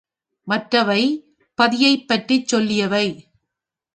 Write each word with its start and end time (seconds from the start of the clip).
மற்றவை 0.47 1.01
பதியைப் 1.57 2.07
பற்றிச் 2.07 2.47
சொல்லியவை. 2.47 3.05